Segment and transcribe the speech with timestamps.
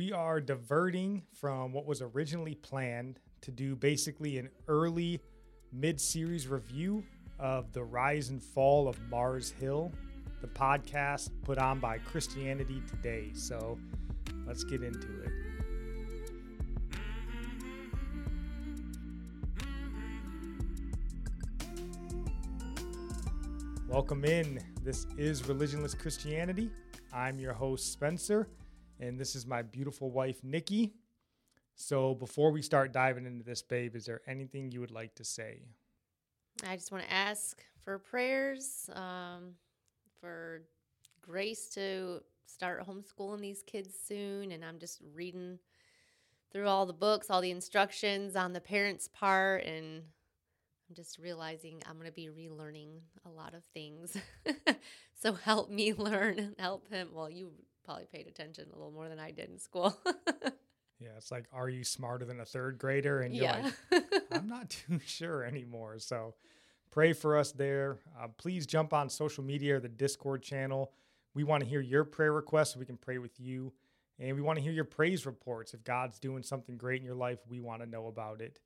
[0.00, 5.20] We are diverting from what was originally planned to do basically an early
[5.74, 7.04] mid series review
[7.38, 9.92] of the rise and fall of Mars Hill,
[10.40, 13.28] the podcast put on by Christianity Today.
[13.34, 13.78] So
[14.46, 15.32] let's get into it.
[23.86, 24.60] Welcome in.
[24.82, 26.70] This is Religionless Christianity.
[27.12, 28.48] I'm your host, Spencer,
[29.00, 30.92] and this is my beautiful wife, Nikki.
[31.74, 35.24] So, before we start diving into this, babe, is there anything you would like to
[35.24, 35.62] say?
[36.66, 39.54] I just want to ask for prayers, um,
[40.20, 40.62] for
[41.22, 44.52] grace to start homeschooling these kids soon.
[44.52, 45.58] And I'm just reading
[46.52, 50.02] through all the books, all the instructions on the parents' part, and
[50.88, 54.16] I'm just realizing I'm going to be relearning a lot of things.
[55.14, 57.10] so help me learn, and help him.
[57.14, 57.52] Well, you
[57.84, 59.96] probably paid attention a little more than I did in school.
[61.00, 63.20] yeah, it's like, are you smarter than a third grader?
[63.20, 63.70] And you're yeah.
[63.90, 65.98] like, I'm not too sure anymore.
[65.98, 66.34] So
[66.90, 67.98] pray for us there.
[68.20, 70.92] Uh, please jump on social media or the Discord channel.
[71.34, 73.72] We want to hear your prayer requests so we can pray with you.
[74.18, 75.72] And we want to hear your praise reports.
[75.72, 78.60] If God's doing something great in your life, we want to know about it.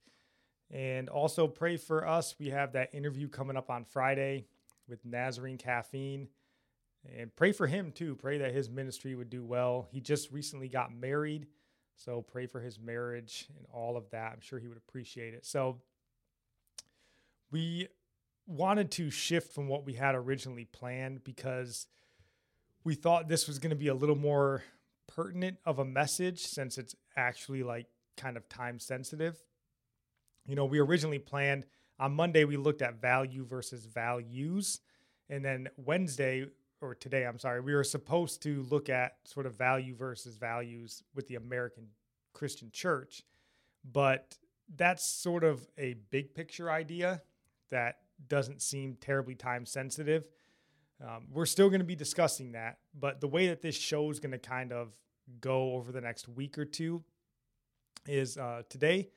[0.71, 2.35] And also pray for us.
[2.41, 4.47] We have that interview coming up on Friday
[4.89, 6.29] with Nazarene Caffeine.
[7.19, 8.15] And pray for him too.
[8.17, 9.87] Pray that his ministry would do well.
[9.91, 11.47] He just recently got married.
[11.97, 14.33] So pray for his marriage and all of that.
[14.33, 15.45] I'm sure he would appreciate it.
[15.45, 15.81] So
[17.51, 17.89] we
[18.47, 21.87] wanted to shift from what we had originally planned because
[22.83, 24.63] we thought this was going to be a little more
[25.07, 29.43] pertinent of a message since it's actually like kind of time sensitive
[30.47, 31.67] you know, we originally planned
[31.99, 34.81] on Monday, we looked at value versus values.
[35.31, 36.47] And then Wednesday,
[36.81, 41.03] or today, I'm sorry, we were supposed to look at sort of value versus values
[41.15, 41.89] with the American
[42.33, 43.23] Christian church.
[43.91, 44.37] But
[44.75, 47.23] that's sort of a big picture idea
[47.71, 47.99] that
[48.29, 50.25] doesn't seem terribly time sensitive.
[51.03, 54.21] Um, we're still going to be discussing that, but the way that this show is
[54.21, 54.93] going to kind of
[55.41, 57.03] go over the next week or two
[58.07, 59.09] is uh, today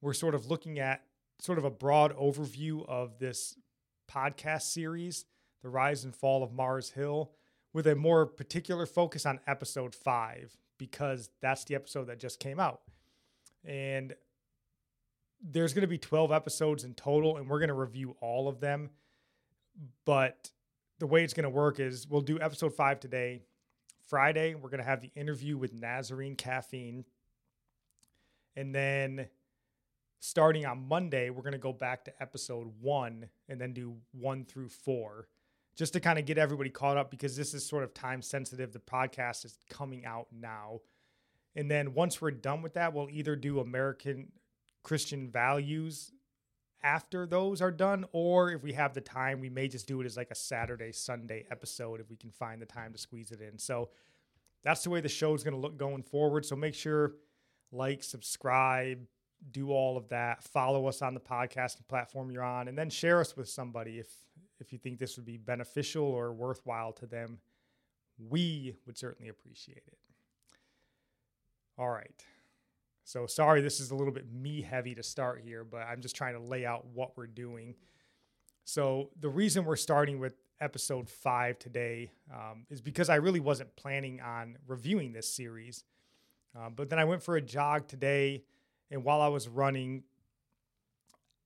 [0.00, 1.02] we're sort of looking at
[1.38, 3.56] sort of a broad overview of this
[4.10, 5.24] podcast series,
[5.62, 7.32] The Rise and Fall of Mars Hill,
[7.72, 12.58] with a more particular focus on episode five, because that's the episode that just came
[12.58, 12.80] out.
[13.64, 14.14] And
[15.42, 18.60] there's going to be 12 episodes in total, and we're going to review all of
[18.60, 18.90] them.
[20.04, 20.50] But
[20.98, 23.42] the way it's going to work is we'll do episode five today.
[24.08, 27.04] Friday, we're going to have the interview with Nazarene Caffeine.
[28.56, 29.28] And then
[30.18, 34.44] starting on Monday, we're going to go back to episode one and then do one
[34.44, 35.28] through four
[35.80, 38.70] just to kind of get everybody caught up because this is sort of time sensitive.
[38.70, 40.80] The podcast is coming out now.
[41.56, 44.30] And then once we're done with that, we'll either do American
[44.82, 46.12] Christian values
[46.82, 50.04] after those are done, or if we have the time, we may just do it
[50.04, 53.40] as like a Saturday, Sunday episode if we can find the time to squeeze it
[53.40, 53.58] in.
[53.58, 53.88] So
[54.62, 56.44] that's the way the show is going to look going forward.
[56.44, 57.14] So make sure
[57.72, 58.98] like, subscribe,
[59.50, 60.42] do all of that.
[60.42, 64.08] Follow us on the podcasting platform you're on, and then share us with somebody if
[64.60, 67.38] if you think this would be beneficial or worthwhile to them.
[68.28, 69.98] We would certainly appreciate it.
[71.78, 72.12] All right.
[73.04, 76.14] So sorry, this is a little bit me heavy to start here, but I'm just
[76.14, 77.74] trying to lay out what we're doing.
[78.64, 83.74] So the reason we're starting with episode five today um, is because I really wasn't
[83.76, 85.84] planning on reviewing this series.
[86.56, 88.44] Uh, but then I went for a jog today
[88.90, 90.02] and while I was running,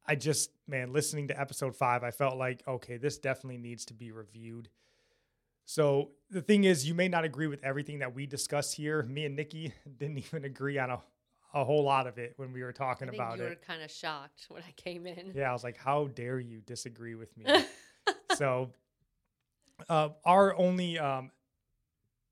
[0.06, 3.94] I just, man, listening to episode five, I felt like, okay, this definitely needs to
[3.94, 4.68] be reviewed.
[5.64, 9.02] So the thing is, you may not agree with everything that we discuss here.
[9.04, 10.98] Me and Nikki didn't even agree on a,
[11.54, 13.48] a whole lot of it when we were talking about you it.
[13.48, 15.32] You were kind of shocked when I came in.
[15.34, 17.46] Yeah, I was like, how dare you disagree with me?
[18.34, 18.70] so
[19.88, 21.30] uh, our only um,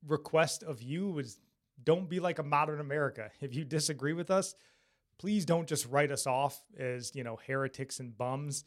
[0.07, 1.39] request of you was
[1.83, 3.31] don't be like a modern America.
[3.41, 4.55] If you disagree with us,
[5.19, 8.65] please don't just write us off as, you know, heretics and bums.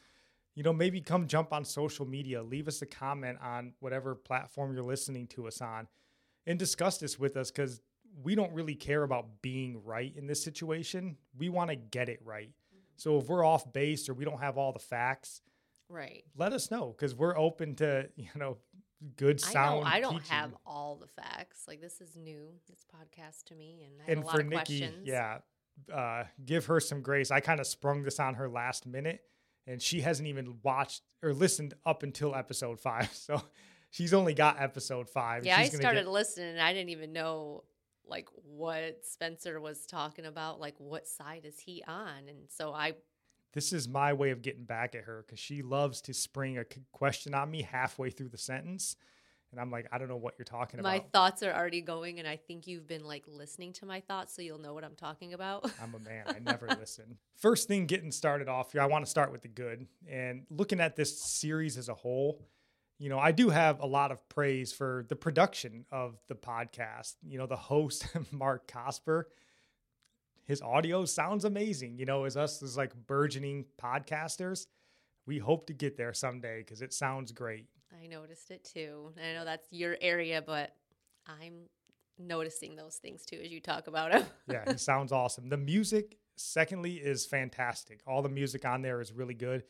[0.56, 4.74] You know, maybe come jump on social media, leave us a comment on whatever platform
[4.74, 5.88] you're listening to us on
[6.48, 7.82] and discuss this with us because
[8.24, 11.18] we don't really care about being right in this situation.
[11.38, 12.48] We want to get it right.
[12.48, 12.80] Mm-hmm.
[12.96, 15.42] So if we're off base or we don't have all the facts,
[15.90, 16.24] Right.
[16.36, 18.58] let us know because we're open to you know
[19.18, 19.82] good I sound.
[19.84, 21.66] know I don't have all the facts.
[21.68, 24.42] Like this is new, this podcast to me, and I have and a lot for
[24.42, 25.06] of Nikki, questions.
[25.08, 25.40] yeah,
[25.94, 27.32] uh, give her some grace.
[27.32, 29.22] I kind of sprung this on her last minute,
[29.68, 33.10] and she hasn't even watched or listened up until episode five.
[33.14, 33.42] So
[33.90, 35.46] she's only got episode five.
[35.46, 37.64] Yeah, I started get- listening and I didn't even know
[38.08, 42.28] like what Spencer was talking about, like what side is he on?
[42.30, 42.94] And so I
[43.54, 46.66] this is my way of getting back at her because she loves to spring a
[46.92, 48.98] question on me halfway through the sentence,
[49.56, 51.06] and I'm like, I don't know what you're talking my about.
[51.06, 54.36] My thoughts are already going and I think you've been like listening to my thoughts
[54.36, 55.72] so you'll know what I'm talking about.
[55.82, 56.26] I'm a man.
[56.28, 57.18] I never listen.
[57.38, 59.88] First thing getting started off here, I want to start with the good.
[60.10, 62.42] And looking at this series as a whole,
[63.00, 67.16] you know, I do have a lot of praise for the production of the podcast.
[67.26, 69.24] You know, the host, Mark Cosper,
[70.46, 71.98] his audio sounds amazing.
[71.98, 74.68] You know, as us as like burgeoning podcasters,
[75.26, 77.68] we hope to get there someday because it sounds great.
[78.02, 79.12] I noticed it too.
[79.18, 80.76] I know that's your area, but
[81.28, 81.70] I'm
[82.18, 84.26] noticing those things too as you talk about it.
[84.50, 85.50] yeah, he sounds awesome.
[85.50, 88.02] The music, secondly, is fantastic.
[88.08, 89.64] All the music on there is really good.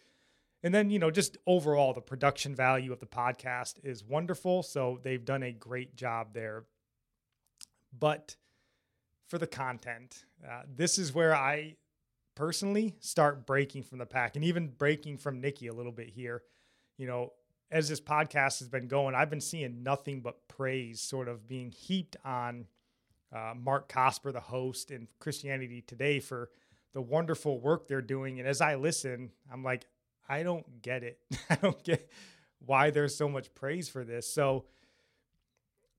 [0.63, 4.63] And then, you know, just overall, the production value of the podcast is wonderful.
[4.63, 6.63] So they've done a great job there.
[7.98, 8.36] But
[9.27, 11.75] for the content, uh, this is where I
[12.36, 16.42] personally start breaking from the pack and even breaking from Nikki a little bit here.
[16.98, 17.33] You know,
[17.75, 21.72] as this podcast has been going, I've been seeing nothing but praise sort of being
[21.72, 22.68] heaped on
[23.36, 26.51] uh, Mark Cosper, the host, and Christianity Today for
[26.94, 28.39] the wonderful work they're doing.
[28.39, 29.88] And as I listen, I'm like,
[30.30, 31.19] I don't get it.
[31.50, 32.10] I don't get
[32.66, 34.25] why there's so much praise for this.
[34.25, 34.63] So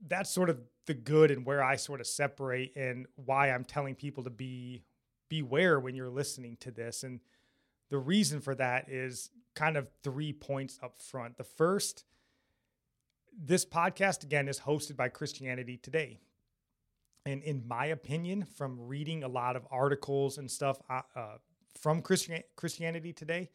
[0.08, 3.96] that's sort of the good and where I sort of separate and why I'm telling
[3.96, 4.82] people to be
[5.28, 7.02] beware when you're listening to this.
[7.02, 7.20] And
[7.90, 11.37] the reason for that is kind of three points up front.
[11.38, 12.05] The first,
[13.37, 16.20] this podcast again is hosted by Christianity Today.
[17.25, 21.03] And in my opinion, from reading a lot of articles and stuff uh,
[21.81, 23.50] from Christian Christianity Today,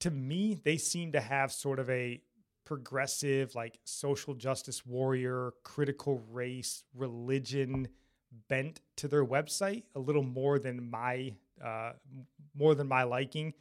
[0.00, 2.20] to me, they seem to have sort of a
[2.66, 7.88] progressive, like social justice warrior, critical race, religion
[8.48, 11.32] bent to their website a little more than my
[11.64, 11.92] uh,
[12.54, 13.54] more than my liking.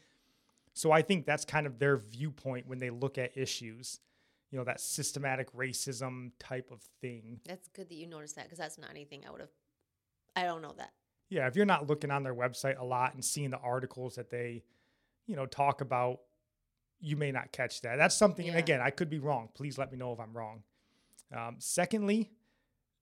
[0.76, 4.02] So I think that's kind of their viewpoint when they look at issues,
[4.52, 7.40] you know, that systematic racism type of thing.
[7.46, 9.50] that's good that you noticed that because that's not anything I would have.
[10.36, 10.92] I don't know that.
[11.30, 14.30] Yeah, if you're not looking on their website a lot and seeing the articles that
[14.30, 14.64] they,
[15.28, 16.20] you know, talk about,
[17.00, 17.96] you may not catch that.
[17.96, 19.48] That's something, and again, I could be wrong.
[19.54, 20.62] Please let me know if I'm wrong.
[21.34, 22.32] Um, secondly,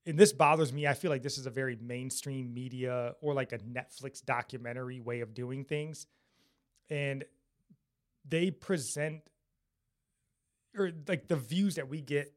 [0.05, 3.51] and this bothers me, I feel like this is a very mainstream media or like
[3.51, 6.05] a Netflix documentary way of doing things.
[6.89, 7.23] And
[8.27, 9.21] they present,
[10.77, 12.33] or like the views that we get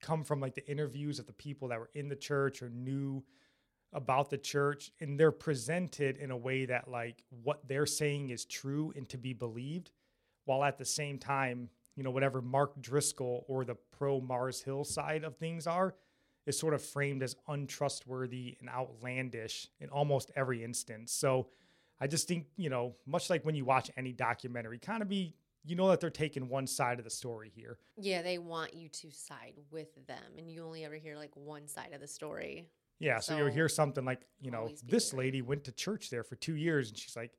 [0.00, 3.22] come from like the interviews of the people that were in the church or knew
[3.92, 8.44] about the church and they're presented in a way that like what they're saying is
[8.44, 9.90] true and to be believed
[10.44, 14.84] while at the same time you know whatever mark driscoll or the pro mars hill
[14.84, 15.94] side of things are
[16.48, 21.12] is sort of framed as untrustworthy and outlandish in almost every instance.
[21.12, 21.48] So
[22.00, 25.34] i just think you know much like when you watch any documentary kind of be
[25.64, 28.88] you know that they're taking one side of the story here Yeah, they want you
[28.88, 32.68] to side with them, and you only ever hear like one side of the story.
[33.00, 35.26] Yeah, so, you'll hear something like, you know, this aware.
[35.26, 37.30] lady went to church there for two years and she's like,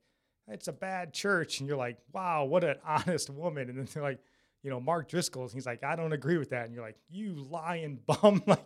[0.48, 1.60] it's a bad church.
[1.60, 3.68] And you're like, wow, what an honest woman.
[3.68, 4.20] And then they're like,
[4.62, 6.64] you know, Mark Driscoll, and he's like, I don't agree with that.
[6.66, 8.42] And you're like, you lying bum.
[8.46, 8.64] like,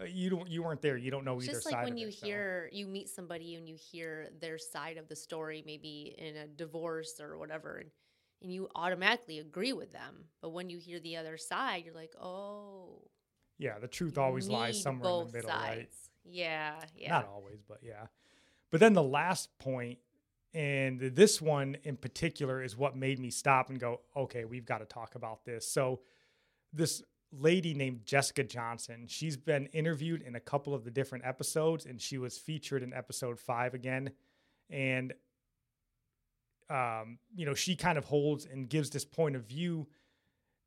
[0.00, 0.96] Uh, you don't, you weren't there.
[0.96, 1.52] You don't know either.
[1.52, 2.26] Just like when you it, so.
[2.26, 6.46] hear you meet somebody and you hear their side of the story, maybe in a
[6.46, 7.90] divorce or whatever, and,
[8.42, 10.24] and you automatically agree with them.
[10.42, 13.02] But when you hear the other side, you're like, oh,
[13.58, 15.88] Yeah, the truth always lies somewhere in the middle, right?
[16.24, 17.10] Yeah, yeah.
[17.10, 18.06] Not always, but yeah.
[18.70, 19.98] But then the last point,
[20.52, 24.78] and this one in particular is what made me stop and go, okay, we've got
[24.78, 25.66] to talk about this.
[25.66, 26.00] So,
[26.72, 27.02] this
[27.38, 32.00] lady named Jessica Johnson, she's been interviewed in a couple of the different episodes, and
[32.00, 34.10] she was featured in episode five again.
[34.70, 35.12] And,
[36.70, 39.86] um, you know, she kind of holds and gives this point of view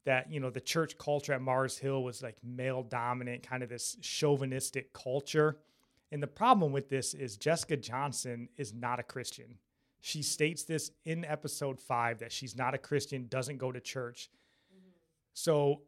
[0.08, 3.68] that you know the church culture at Mars Hill was like male dominant, kind of
[3.68, 5.58] this chauvinistic culture.
[6.14, 9.58] And the problem with this is Jessica Johnson is not a Christian.
[10.00, 14.30] She states this in episode five that she's not a Christian, doesn't go to church.
[15.34, 15.82] So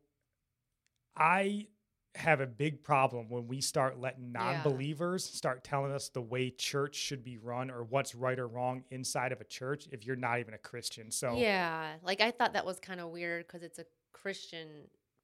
[1.20, 1.68] I
[2.16, 6.96] have a big problem when we start letting non-believers start telling us the way church
[6.96, 10.40] should be run or what's right or wrong inside of a church if you're not
[10.40, 11.12] even a Christian.
[11.12, 14.68] So Yeah, like I thought that was kind of weird because it's a Christian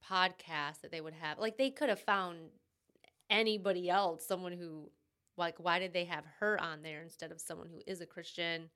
[0.09, 1.39] podcast that they would have.
[1.39, 2.37] Like they could have found
[3.29, 4.91] anybody else, someone who,
[5.37, 8.69] like, why did they have her on there instead of someone who is a Christian?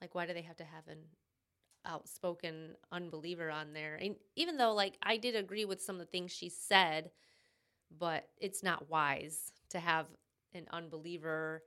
[0.00, 0.98] Like, why do they have to have an
[1.84, 3.96] outspoken unbeliever on there?
[4.00, 7.10] And even though, like, I did agree with some of the things she said,
[7.98, 10.06] but it's not wise to have
[10.54, 11.62] an unbeliever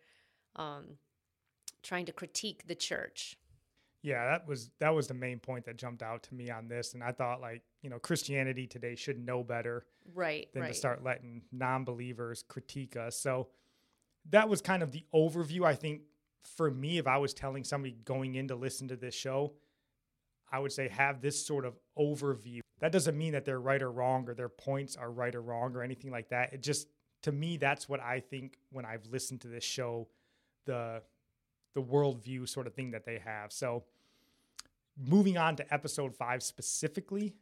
[0.55, 0.97] um,
[1.81, 3.37] trying to critique the church.
[4.01, 6.93] Yeah, that was that was the main point that jumped out to me on this,
[6.93, 10.67] and I thought like you know Christianity today should know better Right, than right.
[10.67, 13.17] to start letting non-believers critique us.
[13.17, 13.47] So
[14.29, 15.63] that was kind of the overview.
[15.65, 16.01] I think
[16.43, 19.53] for me, if I was telling somebody going in to listen to this show,
[20.53, 22.59] I would say have this sort of overview.
[22.79, 25.75] That doesn't mean that they're right or wrong or their points are right or wrong
[25.75, 26.53] or anything like that.
[26.53, 26.87] It just
[27.23, 30.07] to me that's what I think when I've listened to this show,
[30.65, 31.01] the
[31.73, 33.51] the worldview sort of thing that they have.
[33.51, 33.83] So
[34.95, 37.33] moving on to episode five specifically,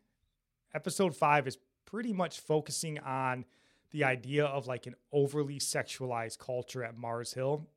[0.73, 3.43] episode five is pretty much focusing on
[3.91, 7.67] the idea of like an overly sexualized culture at Mars Hill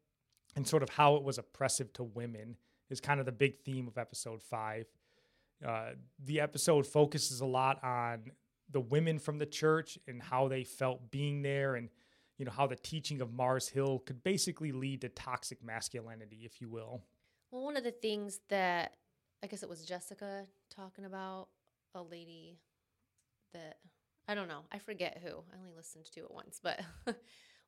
[0.55, 2.57] and sort of how it was oppressive to women
[2.89, 4.87] is kind of the big theme of episode five.
[5.67, 5.91] Uh,
[6.25, 8.25] the episode focuses a lot on
[8.71, 11.89] the women from the church and how they felt being there and
[12.39, 16.61] you know how the teaching of Mars Hill could basically lead to toxic masculinity if
[16.61, 17.03] you will.
[17.51, 18.95] Well, one of the things that
[19.43, 20.45] I guess it was Jessica
[20.75, 21.49] talking about
[21.95, 22.59] a lady
[23.53, 23.77] that
[24.27, 25.29] I don't know, I forget who.
[25.29, 26.81] I only listened to it once, but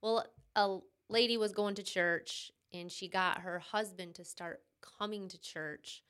[0.02, 0.26] well,
[0.56, 0.78] a
[1.08, 4.62] lady was going to church and she got her husband to start
[4.98, 6.02] coming to church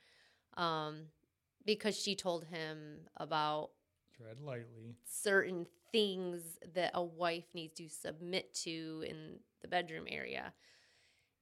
[0.56, 1.08] um,
[1.66, 3.70] because she told him about
[4.16, 4.94] Tread lightly.
[5.04, 10.52] certain things that a wife needs to submit to in the bedroom area.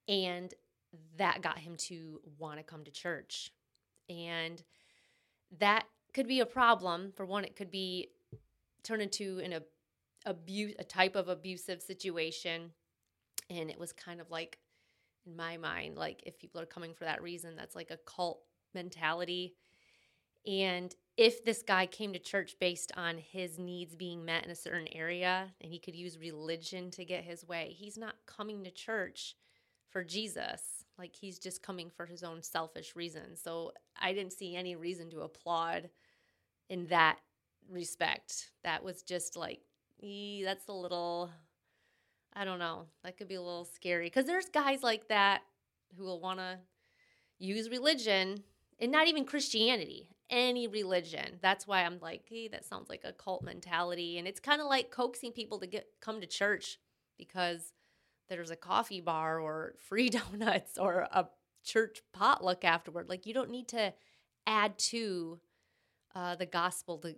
[0.09, 0.53] And
[1.17, 3.53] that got him to want to come to church.
[4.09, 4.63] And
[5.59, 7.13] that could be a problem.
[7.17, 8.09] For one, it could be
[8.83, 9.65] turn into an ab-
[10.27, 12.71] abuse a type of abusive situation.
[13.51, 14.59] And it was kind of like
[15.27, 18.41] in my mind, like if people are coming for that reason, that's like a cult
[18.75, 19.55] mentality.
[20.47, 24.57] And if this guy came to church based on his needs being met in a
[24.57, 28.71] certain area and he could use religion to get his way, he's not coming to
[28.71, 29.37] church
[29.91, 30.85] for Jesus.
[30.99, 33.41] Like he's just coming for his own selfish reasons.
[33.43, 35.89] So I didn't see any reason to applaud
[36.69, 37.19] in that
[37.71, 38.51] respect.
[38.65, 39.61] That was just like,
[40.01, 41.31] that's a little,
[42.35, 44.07] I don't know, that could be a little scary.
[44.07, 45.43] Because there's guys like that
[45.97, 46.59] who will want to
[47.39, 48.43] use religion
[48.79, 51.39] and not even Christianity, any religion.
[51.41, 54.19] That's why I'm like, hey, that sounds like a cult mentality.
[54.19, 56.79] And it's kind of like coaxing people to get come to church
[57.17, 57.73] because
[58.29, 61.29] there's a coffee bar or free donuts or a
[61.65, 63.09] church potluck afterward.
[63.09, 63.95] Like you don't need to
[64.47, 65.39] add to
[66.15, 67.15] uh, the gospel to,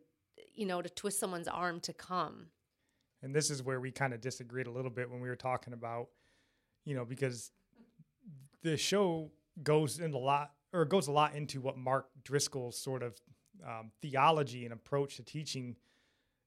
[0.54, 2.46] you know, to twist someone's arm to come.
[3.22, 5.72] And this is where we kind of disagreed a little bit when we were talking
[5.72, 6.08] about,
[6.84, 7.50] you know, because
[8.62, 9.30] the show
[9.62, 13.20] goes in a lot or it goes a lot into what Mark Driscoll's sort of
[13.66, 15.76] um, theology and approach to teaching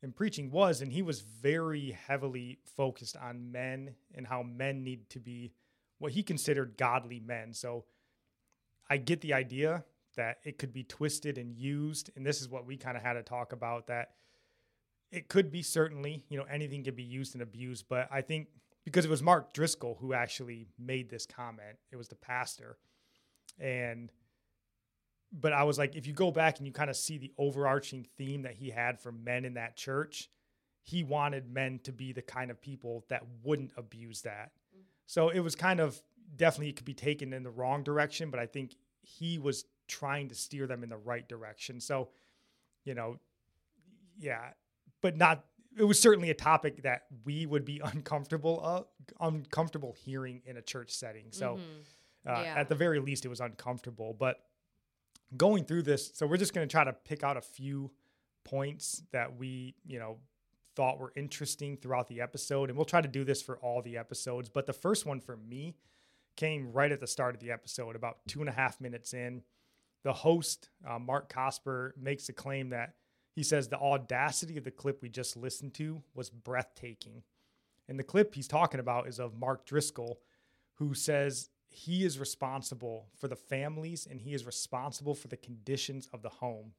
[0.01, 5.09] and preaching was, and he was very heavily focused on men and how men need
[5.09, 5.51] to be
[5.97, 7.53] what he considered godly men.
[7.53, 7.83] So
[8.89, 9.83] I get the idea
[10.15, 13.13] that it could be twisted and used, and this is what we kind of had
[13.13, 14.11] to talk about that
[15.11, 18.47] it could be certainly, you know, anything can be used and abused, but I think
[18.85, 22.77] because it was Mark Driscoll who actually made this comment, it was the pastor.
[23.59, 24.11] And
[25.31, 28.05] but I was like, if you go back and you kind of see the overarching
[28.17, 30.29] theme that he had for men in that church,
[30.81, 34.51] he wanted men to be the kind of people that wouldn't abuse that.
[35.05, 36.01] So it was kind of
[36.35, 40.29] definitely it could be taken in the wrong direction, but I think he was trying
[40.29, 41.79] to steer them in the right direction.
[41.79, 42.09] So,
[42.83, 43.17] you know,
[44.17, 44.51] yeah,
[45.01, 45.45] but not
[45.77, 50.61] it was certainly a topic that we would be uncomfortable uh, uncomfortable hearing in a
[50.61, 51.27] church setting.
[51.31, 51.83] So, Mhm.
[52.29, 52.55] Uh, Yeah.
[52.55, 54.13] at the very least, it was uncomfortable.
[54.13, 54.43] But
[55.36, 57.91] going through this, so we're just going to try to pick out a few
[58.43, 60.17] points that we, you know,
[60.75, 63.98] thought were interesting throughout the episode, and we'll try to do this for all the
[63.98, 64.50] episodes.
[64.50, 65.75] But the first one for me
[66.36, 69.43] came right at the start of the episode, about two and a half minutes in.
[70.03, 72.93] The host, uh, Mark Cosper, makes a claim that
[73.36, 77.24] he says the audacity of the clip we just listened to was breathtaking.
[77.89, 80.21] And the clip he's talking about is of Mark Driscoll,
[80.75, 86.07] who says he is responsible for the families and he is responsible for the conditions
[86.13, 86.73] of the home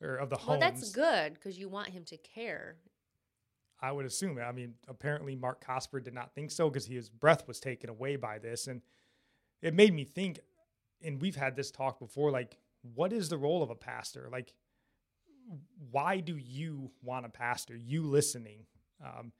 [0.00, 0.60] or of the Well, homes.
[0.60, 2.76] that's good because you want him to care.
[3.80, 4.38] I would assume.
[4.38, 8.16] I mean, apparently Mark Cosper did not think so because his breath was taken away
[8.16, 8.66] by this.
[8.66, 8.82] And
[9.62, 10.40] it made me think,
[11.02, 12.56] and we've had this talk before, like,
[12.94, 14.28] what is the role of a pastor?
[14.32, 14.52] Like,
[15.90, 17.76] why do you want a pastor?
[17.76, 18.66] You listening.
[19.04, 19.32] Um,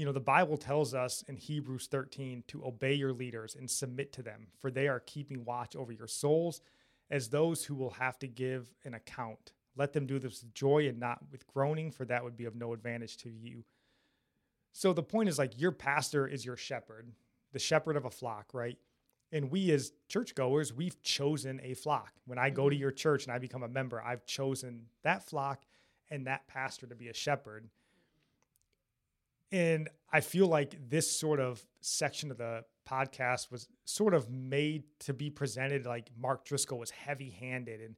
[0.00, 4.14] you know, the Bible tells us in Hebrews 13 to obey your leaders and submit
[4.14, 6.62] to them, for they are keeping watch over your souls
[7.10, 9.52] as those who will have to give an account.
[9.76, 12.56] Let them do this with joy and not with groaning, for that would be of
[12.56, 13.62] no advantage to you.
[14.72, 17.12] So the point is like your pastor is your shepherd,
[17.52, 18.78] the shepherd of a flock, right?
[19.32, 22.14] And we as churchgoers, we've chosen a flock.
[22.24, 22.80] When I go to mm-hmm.
[22.80, 25.66] your church and I become a member, I've chosen that flock
[26.08, 27.68] and that pastor to be a shepherd.
[29.52, 34.84] And I feel like this sort of section of the podcast was sort of made
[35.00, 37.94] to be presented like Mark Driscoll was heavy handed and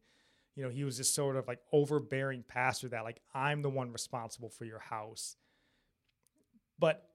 [0.55, 3.93] you know he was this sort of like overbearing pastor that like I'm the one
[3.93, 5.37] responsible for your house.
[6.79, 7.09] But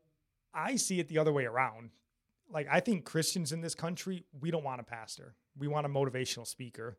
[0.54, 1.92] I see it the other way around.
[2.50, 5.36] Like I think Christians in this country, we don't want a pastor.
[5.58, 6.98] We want a motivational speaker.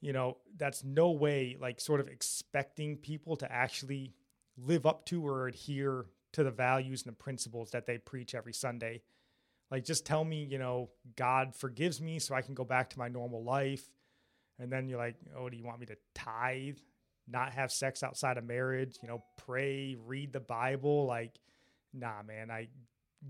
[0.00, 4.14] You know, that's no way like sort of expecting people to actually
[4.56, 8.52] live up to or adhere to the values and the principles that they preach every
[8.52, 9.02] Sunday.
[9.70, 12.98] Like, just tell me, you know, God forgives me so I can go back to
[12.98, 13.84] my normal life.
[14.58, 16.78] And then you're like, oh, do you want me to tithe,
[17.26, 21.06] not have sex outside of marriage, you know, pray, read the Bible?
[21.06, 21.40] Like,
[21.92, 22.68] nah, man, I,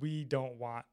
[0.01, 0.85] we don't want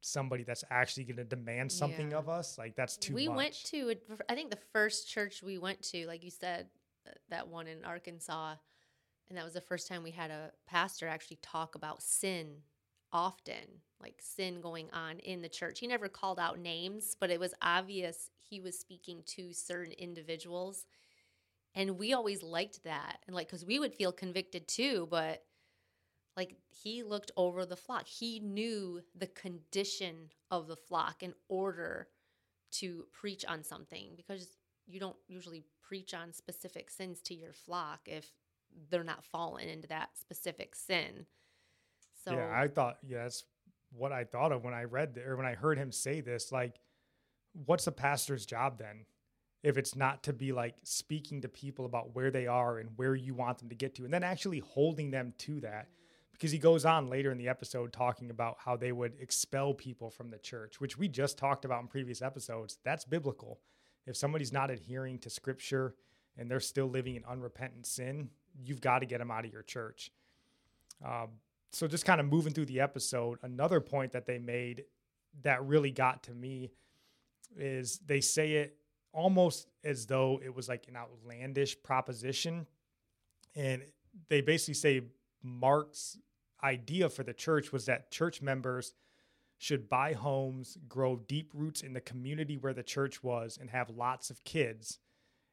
[0.00, 2.18] somebody that's actually going to demand something yeah.
[2.18, 2.58] of us.
[2.58, 3.36] Like, that's too we much.
[3.36, 3.94] went to,
[4.28, 6.66] I think the first church we went to, like you said,
[7.06, 8.54] uh, that one in Arkansas,
[9.28, 12.56] and that was the first time we had a pastor actually talk about sin
[13.12, 15.80] often, like sin going on in the church.
[15.80, 20.86] He never called out names, but it was obvious he was speaking to certain individuals.
[21.74, 23.18] And we always liked that.
[23.26, 25.42] And like, because we would feel convicted too, but
[26.36, 28.06] like he looked over the flock.
[28.06, 32.08] He knew the condition of the flock in order
[32.70, 38.00] to preach on something because you don't usually preach on specific sins to your flock
[38.06, 38.30] if
[38.90, 41.26] they're not falling into that specific sin.
[42.24, 43.44] So yeah, I thought yeah, that's
[43.92, 46.52] what I thought of when I read the, or when I heard him say this.
[46.52, 46.80] Like,
[47.52, 49.06] what's a pastor's job then?
[49.62, 53.14] If it's not to be like speaking to people about where they are and where
[53.14, 55.88] you want them to get to, and then actually holding them to that.
[56.32, 60.08] Because he goes on later in the episode talking about how they would expel people
[60.08, 62.78] from the church, which we just talked about in previous episodes.
[62.84, 63.58] That's biblical.
[64.06, 65.96] If somebody's not adhering to scripture
[66.36, 68.30] and they're still living in unrepentant sin,
[68.64, 70.10] you've got to get them out of your church.
[71.04, 71.28] Um,
[71.72, 74.84] so just kind of moving through the episode, another point that they made
[75.42, 76.70] that really got to me
[77.56, 78.76] is they say it
[79.12, 82.66] almost as though it was like an outlandish proposition.
[83.54, 83.82] And
[84.28, 85.02] they basically say
[85.42, 86.18] Mark's
[86.62, 88.94] idea for the church was that church members
[89.58, 93.90] should buy homes, grow deep roots in the community where the church was, and have
[93.90, 94.98] lots of kids.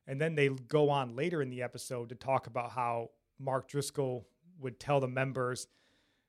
[0.08, 4.28] And then they go on later in the episode to talk about how Mark Driscoll
[4.60, 5.68] would tell the members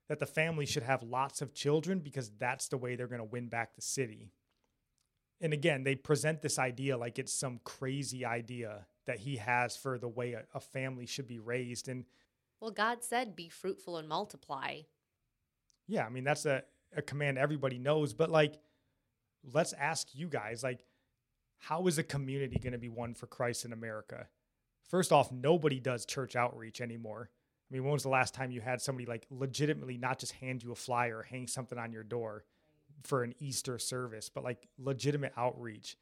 [0.09, 3.25] that the family should have lots of children because that's the way they're going to
[3.25, 4.31] win back the city.
[5.41, 9.99] And again, they present this idea like it's some crazy idea that he has for
[9.99, 11.89] the way a, a family should be raised.
[11.89, 12.05] And
[12.61, 14.81] well, God said, be fruitful and multiply.
[15.87, 16.62] Yeah, I mean, that's a,
[16.97, 18.15] a command everybody knows.
[18.15, 18.59] But like,
[19.53, 20.85] let's ask you guys, like,
[21.59, 24.29] how is a community going to be won for Christ in America?
[24.88, 27.31] First off, nobody does church outreach anymore.
[27.69, 30.62] I mean, when was the last time you had somebody like legitimately not just hand
[30.62, 32.45] you a flyer or hang something on your door
[33.03, 35.97] for an Easter service, but like legitimate outreach?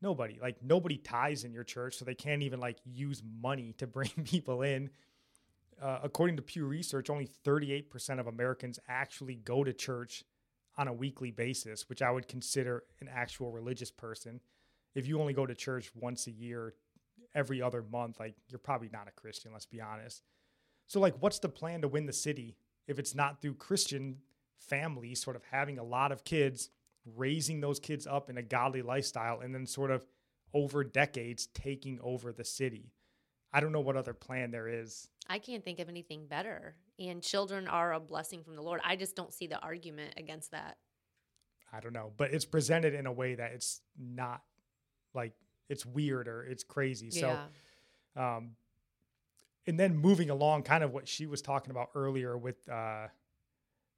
[0.00, 0.38] Nobody.
[0.40, 4.10] Like nobody ties in your church, so they can't even like use money to bring
[4.24, 4.90] people in.
[5.80, 10.24] Uh, according to Pew Research, only 38% of Americans actually go to church
[10.78, 14.40] on a weekly basis, which I would consider an actual religious person.
[14.94, 16.74] If you only go to church once a year,
[17.34, 20.22] every other month, like you're probably not a Christian, let's be honest.
[20.86, 24.18] So, like, what's the plan to win the city if it's not through Christian
[24.58, 26.70] families sort of having a lot of kids,
[27.16, 30.06] raising those kids up in a godly lifestyle, and then sort of
[30.52, 32.92] over decades taking over the city?
[33.52, 35.08] I don't know what other plan there is.
[35.28, 36.74] I can't think of anything better.
[36.98, 38.80] And children are a blessing from the Lord.
[38.84, 40.76] I just don't see the argument against that.
[41.72, 44.42] I don't know, but it's presented in a way that it's not
[45.14, 45.32] like
[45.68, 47.08] it's weird or it's crazy.
[47.12, 47.46] Yeah.
[48.16, 48.50] So, um,
[49.66, 53.06] and then moving along, kind of what she was talking about earlier with uh,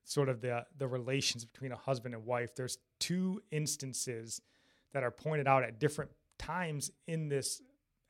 [0.04, 2.54] sort of the the relations between a husband and wife.
[2.54, 4.40] There's two instances
[4.92, 7.62] that are pointed out at different times in this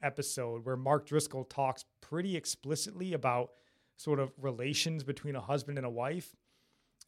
[0.03, 3.53] episode where Mark Driscoll talks pretty explicitly about
[3.97, 6.37] sort of relations between a husband and a wife.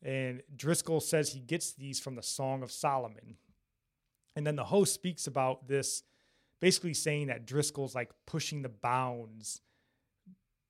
[0.03, 3.37] And Driscoll says he gets these from the Song of Solomon.
[4.37, 6.03] And then the host speaks about this,
[6.61, 9.63] basically saying that Driscoll's like pushing the bounds.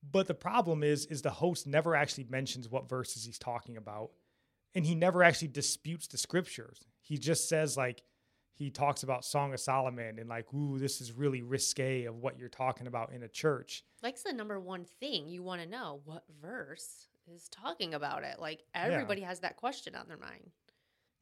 [0.09, 4.11] But the problem is, is the host never actually mentions what verses he's talking about.
[4.75, 6.79] And he never actually disputes the scriptures.
[7.01, 8.03] He just says like
[8.57, 12.39] he talks about Song of Solomon and like, ooh, this is really risque of what
[12.39, 13.85] you're talking about in a church.
[14.03, 18.39] Like the number one thing you want to know what verse is talking about it.
[18.39, 19.29] Like everybody yeah.
[19.29, 20.51] has that question on their mind.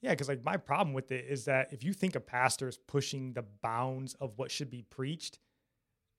[0.02, 2.76] Yeah, because like my problem with it is that if you think a pastor is
[2.76, 5.38] pushing the bounds of what should be preached,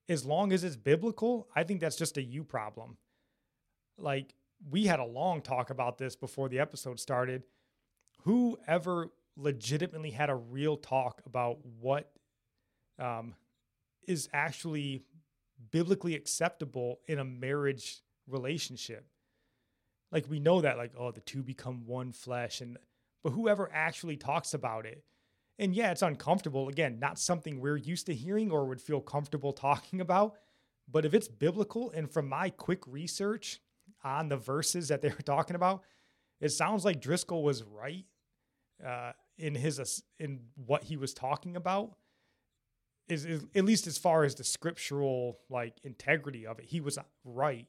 [0.10, 2.98] as long as it's biblical, I think that's just a you problem.
[3.98, 4.34] Like
[4.70, 7.44] we had a long talk about this before the episode started.
[8.24, 12.12] Whoever legitimately had a real talk about what
[12.98, 13.36] um,
[14.08, 15.04] is actually
[15.72, 19.06] biblically acceptable in a marriage relationship.
[20.12, 22.78] Like we know that, like, oh, the two become one flesh, and
[23.26, 25.04] but whoever actually talks about it,
[25.58, 26.70] and yeah, it's uncomfortable.
[26.70, 30.36] Again, not something we're used to hearing or would feel comfortable talking about.
[30.88, 33.62] But if it's biblical, and from my quick research
[34.04, 35.82] on the verses that they were talking about,
[36.40, 38.06] it sounds like Driscoll was right.
[38.86, 41.96] Uh, in his in what he was talking about
[43.10, 46.98] is, is, at least as far as the scriptural like integrity of it he was
[47.24, 47.68] right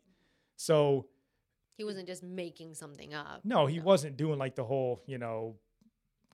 [0.57, 1.07] so
[1.77, 3.85] he wasn't just making something up no he no.
[3.85, 5.55] wasn't doing like the whole you know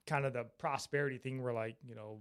[0.05, 2.19] kind of the prosperity thing where like you know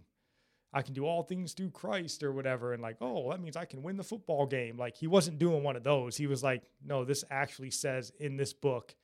[0.75, 2.73] I can do all things through Christ or whatever.
[2.73, 4.79] And like, oh, that means I can win the football game.
[4.79, 6.17] Like, he wasn't doing one of those.
[6.17, 8.95] He was like, no, this actually says in this book,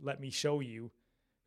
[0.00, 0.90] let me show you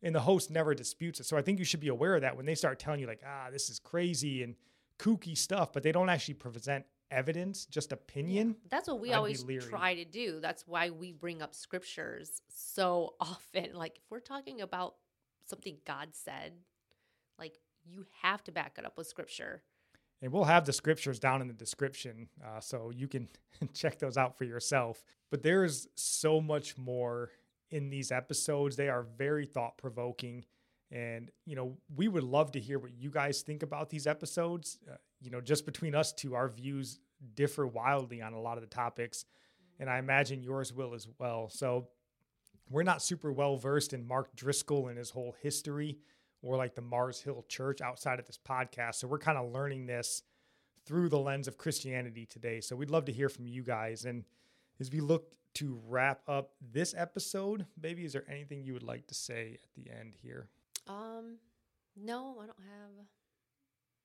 [0.02, 1.26] and the host never disputes it.
[1.26, 3.22] So I think you should be aware of that when they start telling you like,
[3.26, 4.54] ah, this is crazy and
[4.98, 8.56] kooky stuff, but they don't actually present evidence, just opinion.
[8.62, 10.40] Yeah, that's what we I'd always try to do.
[10.40, 13.74] That's why we bring up scriptures so often.
[13.74, 14.96] Like if we're talking about
[15.46, 16.52] something God said,
[17.38, 19.62] like you have to back it up with scripture.
[20.22, 23.28] And we'll have the scriptures down in the description, uh, so you can
[23.74, 25.02] check those out for yourself.
[25.30, 27.30] But there's so much more
[27.70, 28.76] in these episodes.
[28.76, 30.44] They are very thought provoking.
[30.90, 34.78] And, you know, we would love to hear what you guys think about these episodes.
[34.90, 36.98] Uh, you know, just between us two, our views
[37.34, 39.24] differ wildly on a lot of the topics.
[39.78, 41.48] And I imagine yours will as well.
[41.48, 41.88] So
[42.68, 45.98] we're not super well versed in Mark Driscoll and his whole history
[46.42, 48.96] or like the Mars Hill Church outside of this podcast.
[48.96, 50.22] So we're kind of learning this
[50.86, 52.60] through the lens of Christianity today.
[52.60, 54.04] So we'd love to hear from you guys.
[54.04, 54.24] And
[54.80, 59.06] as we look to wrap up this episode, baby, is there anything you would like
[59.08, 60.48] to say at the end here?
[60.86, 61.36] Um,
[61.96, 63.06] no, I don't have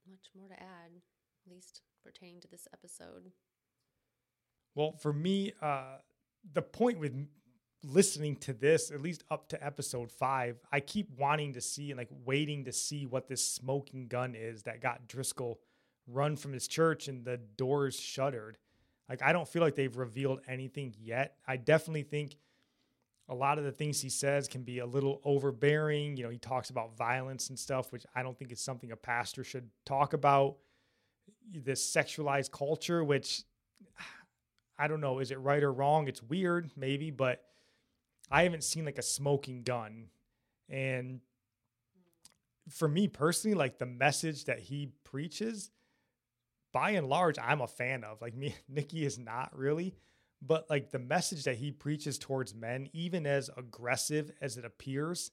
[0.10, 0.92] much more to add,
[1.46, 3.32] at least pertaining to this episode.
[4.76, 5.98] Well, for me, uh,
[6.54, 7.14] the point with
[7.84, 11.98] listening to this, at least up to episode five, I keep wanting to see and
[11.98, 15.60] like waiting to see what this smoking gun is that got Driscoll
[16.08, 18.58] run from his church and the doors shuttered.
[19.10, 21.36] Like I don't feel like they've revealed anything yet.
[21.48, 22.36] I definitely think
[23.28, 26.16] a lot of the things he says can be a little overbearing.
[26.16, 28.96] You know, he talks about violence and stuff, which I don't think is something a
[28.96, 30.58] pastor should talk about.
[31.52, 33.44] This sexualized culture, which
[34.78, 36.08] I don't know, is it right or wrong?
[36.08, 37.44] It's weird, maybe, but
[38.30, 40.08] I haven't seen like a smoking gun.
[40.70, 41.22] And
[42.70, 45.72] for me personally, like the message that he preaches
[46.74, 48.22] by and large, I'm a fan of.
[48.22, 49.96] Like me, Nikki is not really,
[50.42, 55.32] but like the message that he preaches towards men, even as aggressive as it appears,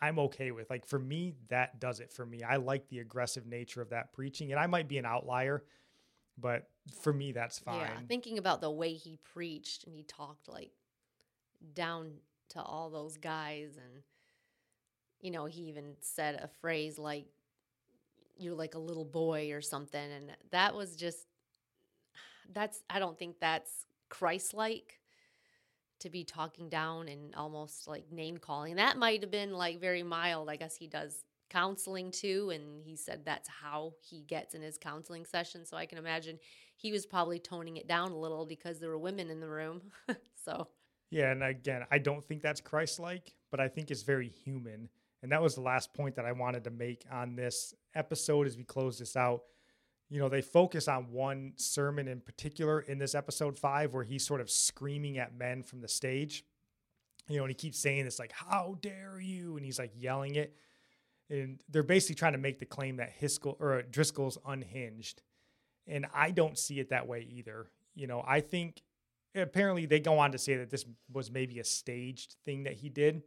[0.00, 0.70] I'm okay with.
[0.70, 2.42] Like for me, that does it for me.
[2.42, 5.64] I like the aggressive nature of that preaching, and I might be an outlier,
[6.38, 6.68] but
[7.00, 7.80] for me, that's fine.
[7.80, 10.72] Yeah, thinking about the way he preached and he talked like
[11.74, 12.12] down
[12.50, 14.02] to all those guys, and
[15.20, 17.26] you know, he even said a phrase like
[18.36, 21.26] you're like a little boy or something and that was just
[22.52, 25.00] that's i don't think that's christ-like
[26.00, 28.76] to be talking down and almost like name calling.
[28.76, 30.50] That might have been like very mild.
[30.50, 34.76] I guess he does counseling too and he said that's how he gets in his
[34.78, 36.38] counseling session so i can imagine
[36.74, 39.80] he was probably toning it down a little because there were women in the room.
[40.44, 40.68] So
[41.10, 44.88] yeah and again i don't think that's christ-like but i think it's very human.
[45.24, 48.58] And that was the last point that I wanted to make on this episode as
[48.58, 49.44] we close this out.
[50.14, 54.24] You know, they focus on one sermon in particular in this episode five where he's
[54.24, 56.44] sort of screaming at men from the stage.
[57.28, 59.56] You know, and he keeps saying this, like, how dare you?
[59.56, 60.54] And he's like yelling it.
[61.30, 65.20] And they're basically trying to make the claim that Hiskel or uh, Driscoll's unhinged.
[65.88, 67.66] And I don't see it that way either.
[67.96, 68.82] You know, I think
[69.34, 72.88] apparently they go on to say that this was maybe a staged thing that he
[72.88, 73.24] did,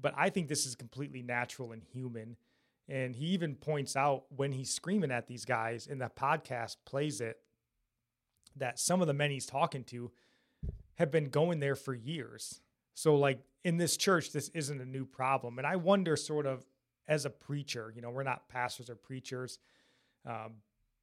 [0.00, 2.36] but I think this is completely natural and human.
[2.88, 7.20] And he even points out when he's screaming at these guys in the podcast plays
[7.20, 7.38] it
[8.56, 10.10] that some of the men he's talking to
[10.96, 12.60] have been going there for years.
[12.94, 15.58] So like in this church this isn't a new problem.
[15.58, 16.64] And I wonder sort of
[17.08, 19.58] as a preacher, you know, we're not pastors or preachers.
[20.26, 20.56] Um,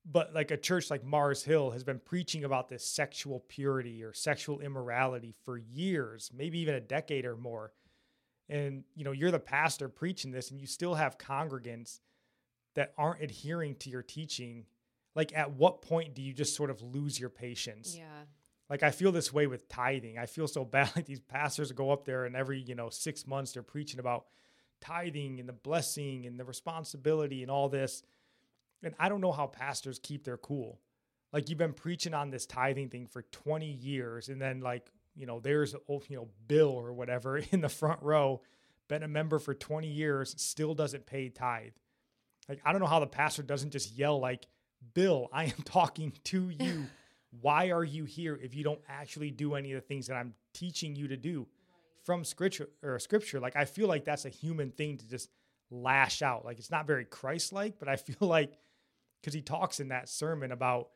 [0.09, 4.13] but like a church like Mars Hill has been preaching about this sexual purity or
[4.13, 7.71] sexual immorality for years, maybe even a decade or more.
[8.51, 12.01] And you know, you're the pastor preaching this and you still have congregants
[12.75, 14.65] that aren't adhering to your teaching.
[15.15, 17.95] Like at what point do you just sort of lose your patience?
[17.97, 18.25] Yeah.
[18.69, 20.17] Like I feel this way with tithing.
[20.17, 23.25] I feel so bad like these pastors go up there and every, you know, 6
[23.25, 24.25] months they're preaching about
[24.81, 28.03] tithing and the blessing and the responsibility and all this
[28.83, 30.79] and I don't know how pastors keep their cool.
[31.31, 35.25] Like you've been preaching on this tithing thing for 20 years, and then like you
[35.25, 38.41] know there's oh, you know Bill or whatever in the front row,
[38.87, 41.73] been a member for 20 years, still doesn't pay tithe.
[42.49, 44.45] Like I don't know how the pastor doesn't just yell like,
[44.93, 46.85] "Bill, I am talking to you.
[47.41, 50.33] Why are you here if you don't actually do any of the things that I'm
[50.53, 51.47] teaching you to do
[52.03, 55.29] from scripture or scripture?" Like I feel like that's a human thing to just
[55.69, 56.43] lash out.
[56.45, 58.57] Like it's not very Christ-like, but I feel like
[59.21, 60.89] because he talks in that sermon about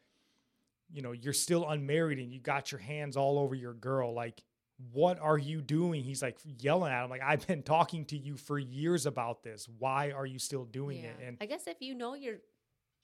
[0.91, 4.43] you know you're still unmarried and you got your hands all over your girl like
[4.91, 8.35] what are you doing he's like yelling at him like i've been talking to you
[8.35, 11.09] for years about this why are you still doing yeah.
[11.09, 12.37] it and I guess if you know your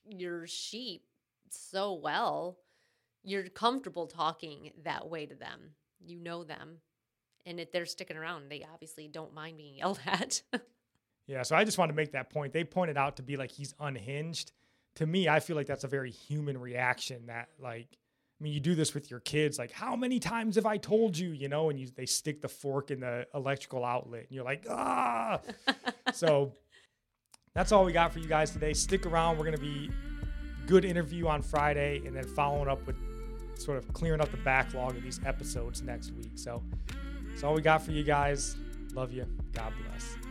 [0.05, 1.03] your sheep
[1.53, 2.57] so well,
[3.23, 5.71] you're comfortable talking that way to them.
[5.99, 6.77] You know them.
[7.45, 10.41] And if they're sticking around, they obviously don't mind being yelled at.
[11.27, 13.51] yeah so i just wanted to make that point they pointed out to be like
[13.51, 14.51] he's unhinged
[14.95, 17.97] to me i feel like that's a very human reaction that like
[18.41, 19.59] I mean, you do this with your kids.
[19.59, 21.29] Like, how many times have I told you?
[21.29, 24.65] You know, and you they stick the fork in the electrical outlet, and you're like,
[24.67, 25.39] ah.
[26.13, 26.51] so
[27.53, 28.73] that's all we got for you guys today.
[28.73, 29.37] Stick around.
[29.37, 29.91] We're gonna be
[30.65, 32.95] good interview on Friday, and then following up with
[33.59, 36.31] sort of clearing up the backlog of these episodes next week.
[36.33, 36.63] So
[37.29, 38.55] that's all we got for you guys.
[38.95, 39.27] Love you.
[39.53, 40.30] God bless.